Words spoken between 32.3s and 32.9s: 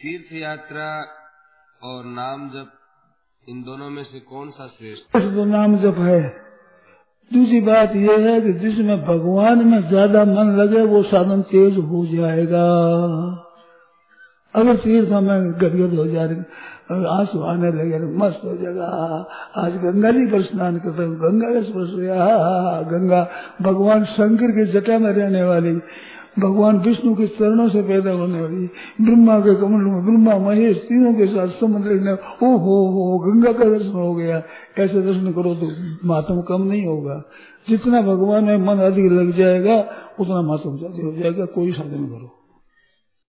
ओ हो